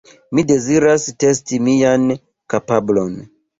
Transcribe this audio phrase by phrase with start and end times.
[0.37, 2.09] Mi deziras testi mian
[2.57, 3.17] kapablon.